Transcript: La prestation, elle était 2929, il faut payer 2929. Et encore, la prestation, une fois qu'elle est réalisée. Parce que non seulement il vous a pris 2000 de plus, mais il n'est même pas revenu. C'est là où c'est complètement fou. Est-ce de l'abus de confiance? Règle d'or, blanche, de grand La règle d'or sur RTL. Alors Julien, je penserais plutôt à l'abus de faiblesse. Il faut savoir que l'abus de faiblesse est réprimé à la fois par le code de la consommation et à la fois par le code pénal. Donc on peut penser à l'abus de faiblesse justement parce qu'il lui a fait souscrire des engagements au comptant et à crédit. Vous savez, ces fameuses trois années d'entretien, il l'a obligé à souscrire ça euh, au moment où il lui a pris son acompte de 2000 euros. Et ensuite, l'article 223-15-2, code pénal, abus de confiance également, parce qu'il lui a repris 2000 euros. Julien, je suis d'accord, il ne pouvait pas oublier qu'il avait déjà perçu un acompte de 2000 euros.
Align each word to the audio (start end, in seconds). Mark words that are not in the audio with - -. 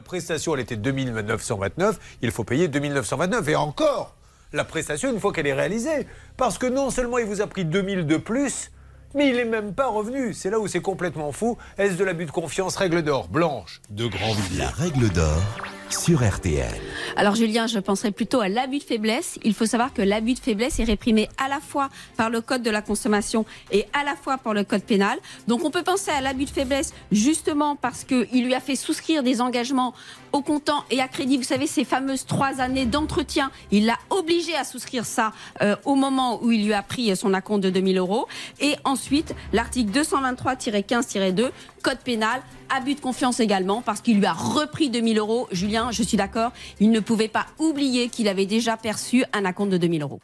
La 0.00 0.04
prestation, 0.04 0.54
elle 0.54 0.60
était 0.60 0.76
2929, 0.76 1.98
il 2.22 2.30
faut 2.30 2.42
payer 2.42 2.68
2929. 2.68 3.46
Et 3.50 3.54
encore, 3.54 4.16
la 4.54 4.64
prestation, 4.64 5.12
une 5.12 5.20
fois 5.20 5.30
qu'elle 5.30 5.46
est 5.46 5.52
réalisée. 5.52 6.06
Parce 6.38 6.56
que 6.56 6.64
non 6.64 6.88
seulement 6.88 7.18
il 7.18 7.26
vous 7.26 7.42
a 7.42 7.46
pris 7.46 7.66
2000 7.66 8.06
de 8.06 8.16
plus, 8.16 8.70
mais 9.14 9.28
il 9.28 9.36
n'est 9.36 9.44
même 9.44 9.74
pas 9.74 9.88
revenu. 9.88 10.32
C'est 10.32 10.48
là 10.48 10.58
où 10.58 10.66
c'est 10.68 10.80
complètement 10.80 11.32
fou. 11.32 11.58
Est-ce 11.76 11.96
de 11.96 12.04
l'abus 12.04 12.24
de 12.24 12.30
confiance? 12.30 12.76
Règle 12.76 13.02
d'or, 13.02 13.28
blanche, 13.28 13.82
de 13.90 14.06
grand 14.06 14.34
La 14.56 14.70
règle 14.70 15.10
d'or 15.10 15.42
sur 15.90 16.26
RTL. 16.26 16.80
Alors 17.16 17.34
Julien, 17.34 17.66
je 17.66 17.78
penserais 17.78 18.12
plutôt 18.12 18.40
à 18.40 18.48
l'abus 18.48 18.78
de 18.78 18.84
faiblesse. 18.84 19.38
Il 19.44 19.54
faut 19.54 19.66
savoir 19.66 19.92
que 19.92 20.02
l'abus 20.02 20.34
de 20.34 20.38
faiblesse 20.38 20.78
est 20.78 20.84
réprimé 20.84 21.28
à 21.38 21.48
la 21.48 21.60
fois 21.60 21.88
par 22.16 22.30
le 22.30 22.40
code 22.40 22.62
de 22.62 22.70
la 22.70 22.82
consommation 22.82 23.44
et 23.72 23.86
à 23.92 24.04
la 24.04 24.16
fois 24.16 24.38
par 24.38 24.54
le 24.54 24.64
code 24.64 24.82
pénal. 24.82 25.18
Donc 25.48 25.64
on 25.64 25.70
peut 25.70 25.82
penser 25.82 26.10
à 26.10 26.20
l'abus 26.20 26.44
de 26.44 26.50
faiblesse 26.50 26.92
justement 27.10 27.76
parce 27.76 28.04
qu'il 28.04 28.44
lui 28.44 28.54
a 28.54 28.60
fait 28.60 28.76
souscrire 28.76 29.22
des 29.22 29.40
engagements 29.40 29.94
au 30.32 30.42
comptant 30.42 30.84
et 30.90 31.00
à 31.00 31.08
crédit. 31.08 31.36
Vous 31.36 31.42
savez, 31.42 31.66
ces 31.66 31.84
fameuses 31.84 32.26
trois 32.26 32.60
années 32.60 32.86
d'entretien, 32.86 33.50
il 33.70 33.86
l'a 33.86 33.98
obligé 34.10 34.54
à 34.54 34.64
souscrire 34.64 35.04
ça 35.04 35.32
euh, 35.62 35.76
au 35.84 35.94
moment 35.94 36.42
où 36.42 36.52
il 36.52 36.64
lui 36.64 36.72
a 36.72 36.82
pris 36.82 37.14
son 37.16 37.34
acompte 37.34 37.62
de 37.62 37.70
2000 37.70 37.98
euros. 37.98 38.28
Et 38.60 38.76
ensuite, 38.84 39.34
l'article 39.52 39.90
223-15-2, 40.00 41.50
code 41.82 41.98
pénal, 41.98 42.42
abus 42.68 42.94
de 42.94 43.00
confiance 43.00 43.40
également, 43.40 43.82
parce 43.82 44.00
qu'il 44.00 44.18
lui 44.18 44.26
a 44.26 44.32
repris 44.32 44.90
2000 44.90 45.18
euros. 45.18 45.48
Julien, 45.50 45.90
je 45.90 46.02
suis 46.02 46.16
d'accord, 46.16 46.52
il 46.78 46.90
ne 46.90 46.99
pouvait 47.02 47.28
pas 47.28 47.46
oublier 47.58 48.08
qu'il 48.08 48.28
avait 48.28 48.46
déjà 48.46 48.76
perçu 48.76 49.24
un 49.32 49.44
acompte 49.44 49.70
de 49.70 49.78
2000 49.78 50.02
euros. 50.02 50.20